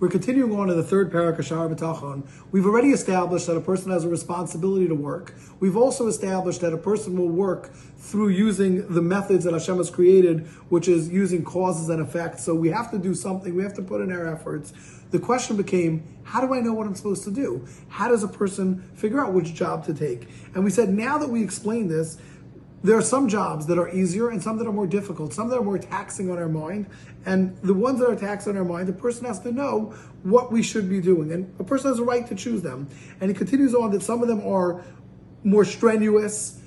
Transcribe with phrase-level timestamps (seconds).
[0.00, 2.26] We're continuing on in the third parak of B'tachon.
[2.50, 5.34] We've already established that a person has a responsibility to work.
[5.60, 9.90] We've also established that a person will work through using the methods that Hashem has
[9.90, 12.42] created, which is using causes and effects.
[12.42, 13.54] So we have to do something.
[13.54, 14.72] We have to put in our efforts.
[15.12, 17.64] The question became, how do I know what I'm supposed to do?
[17.86, 20.28] How does a person figure out which job to take?
[20.56, 22.18] And we said, now that we explain this,
[22.84, 25.58] there are some jobs that are easier and some that are more difficult, some that
[25.58, 26.86] are more taxing on our mind.
[27.24, 30.52] And the ones that are taxing on our mind, the person has to know what
[30.52, 31.32] we should be doing.
[31.32, 32.86] And a person has a right to choose them.
[33.22, 34.84] And he continues on that some of them are
[35.44, 36.60] more strenuous,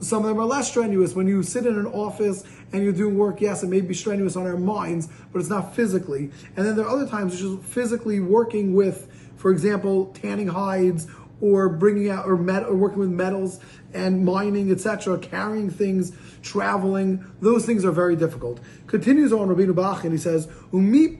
[0.00, 1.14] some of them are less strenuous.
[1.14, 2.44] When you sit in an office
[2.74, 5.74] and you're doing work, yes, it may be strenuous on our minds, but it's not
[5.74, 6.30] physically.
[6.54, 11.06] And then there are other times which is physically working with, for example, tanning hides
[11.42, 13.60] or bringing out or, met, or working with metals
[13.92, 17.26] and mining, etc., carrying things, traveling.
[17.40, 18.60] Those things are very difficult.
[18.86, 21.18] Continues on Rabbeinu Bachya and he says, Umi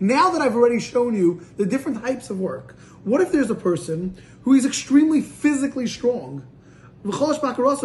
[0.00, 2.74] now that I've already shown you the different types of work,
[3.04, 6.44] what if there's a person who is extremely physically strong,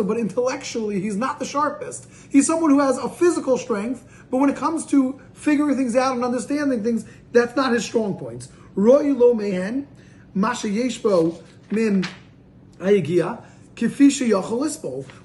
[0.03, 2.07] but intellectually he's not the sharpest?
[2.29, 6.15] He's someone who has a physical strength, but when it comes to figuring things out
[6.15, 8.49] and understanding things, that's not his strong points.
[8.75, 9.33] Roy lo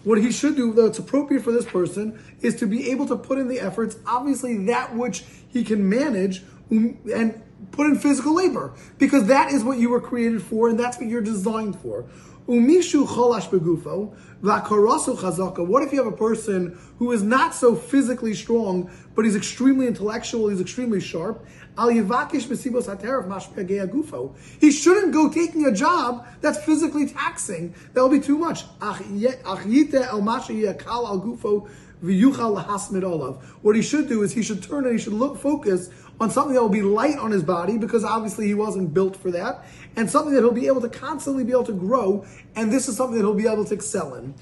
[0.05, 3.17] what he should do, though it's appropriate for this person, is to be able to
[3.17, 8.35] put in the efforts, obviously that which he can manage um, and put in physical
[8.35, 12.07] labor, because that is what you were created for and that's what you're designed for.
[12.49, 15.67] Umishu cholash begufo, v'akarasu chazaka.
[15.67, 19.89] What if you have a person who is not so physically strong, but he's extremely
[19.89, 21.45] intellectual, he's extremely sharp?
[21.77, 24.37] Al yivakish mesibos hateref mashpegei gufo.
[24.61, 27.75] He shouldn't go taking a job that's physically taxing.
[27.95, 28.63] That will be too much.
[28.81, 31.69] Ach yite el masha kal al gufo
[32.01, 35.89] what he should do is he should turn and he should look focus
[36.21, 39.31] on something that will be light on his body because obviously he wasn't built for
[39.31, 39.65] that,
[39.97, 42.25] and something that he'll be able to constantly be able to grow,
[42.55, 44.35] and this is something that he'll be able to excel in.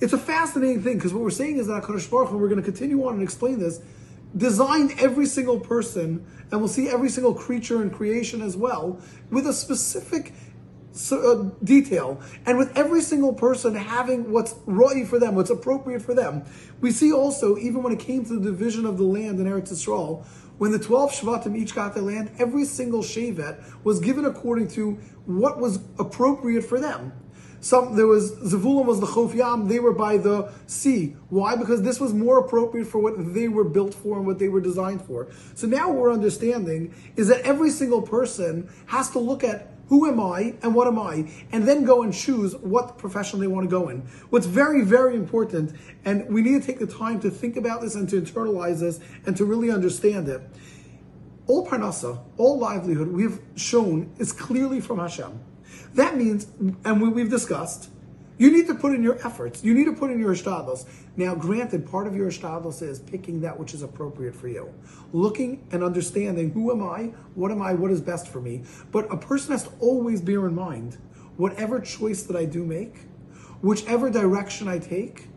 [0.00, 2.62] It's a fascinating thing because what we're saying is that HaKadosh Baruch Hu, we're going
[2.62, 3.80] to continue on and explain this,
[4.36, 9.00] designed every single person, and we'll see every single creature in creation as well,
[9.30, 10.32] with a specific
[11.12, 16.14] Uh, detail, and with every single person having what's right for them, what's appropriate for
[16.14, 16.42] them.
[16.80, 19.70] We see also, even when it came to the division of the land in Eretz
[19.70, 20.24] Yisrael,
[20.56, 24.92] when the 12 Shvatim each got their land, every single Shevet was given according to
[25.26, 27.12] what was appropriate for them.
[27.60, 31.16] Some there was Zavulun was the Chof Yam, they were by the sea.
[31.28, 31.56] Why?
[31.56, 34.60] Because this was more appropriate for what they were built for and what they were
[34.60, 35.28] designed for.
[35.54, 40.08] So now what we're understanding is that every single person has to look at who
[40.08, 41.30] am I and what am I?
[41.52, 44.00] And then go and choose what profession they want to go in.
[44.30, 45.72] What's very, very important,
[46.04, 49.00] and we need to take the time to think about this and to internalize this
[49.26, 50.42] and to really understand it.
[51.46, 55.38] All parnasa, all livelihood, we've shown is clearly from Hashem.
[55.94, 56.48] That means,
[56.84, 57.90] and we, we've discussed,
[58.38, 59.64] you need to put in your efforts.
[59.64, 60.86] You need to put in your ishtadlos.
[61.16, 64.72] Now, granted, part of your ishtadlos is picking that which is appropriate for you.
[65.12, 68.62] Looking and understanding who am I, what am I, what is best for me.
[68.92, 70.98] But a person has to always bear in mind
[71.36, 72.94] whatever choice that I do make,
[73.60, 75.28] whichever direction I take,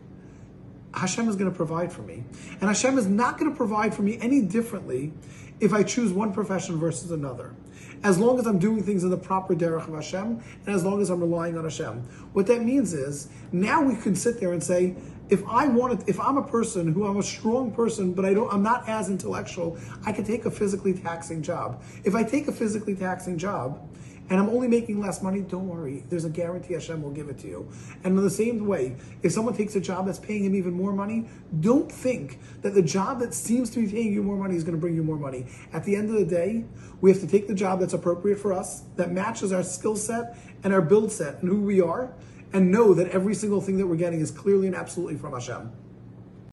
[0.92, 2.24] Hashem is going to provide for me.
[2.60, 5.12] And Hashem is not going to provide for me any differently
[5.60, 7.54] if I choose one profession versus another
[8.02, 11.02] as long as I'm doing things in the proper derech of Hashem, and as long
[11.02, 12.00] as I'm relying on Hashem.
[12.32, 14.96] What that means is now we can sit there and say,
[15.28, 18.52] if I wanted, if I'm a person who I'm a strong person, but I don't,
[18.52, 21.82] I'm not as intellectual, I can take a physically taxing job.
[22.04, 23.86] If I take a physically taxing job,
[24.30, 26.04] and I'm only making less money, don't worry.
[26.08, 27.68] There's a guarantee Hashem will give it to you.
[28.04, 30.92] And in the same way, if someone takes a job that's paying him even more
[30.92, 34.62] money, don't think that the job that seems to be paying you more money is
[34.62, 35.46] going to bring you more money.
[35.72, 36.64] At the end of the day,
[37.00, 40.38] we have to take the job that's appropriate for us, that matches our skill set
[40.62, 42.12] and our build set and who we are,
[42.52, 45.72] and know that every single thing that we're getting is clearly and absolutely from Hashem.